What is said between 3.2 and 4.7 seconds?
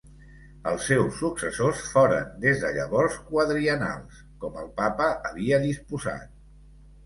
quadriennals, com